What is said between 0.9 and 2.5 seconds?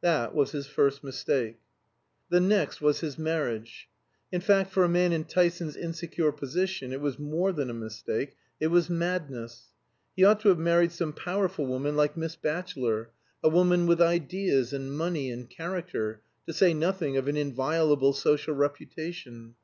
mistake. The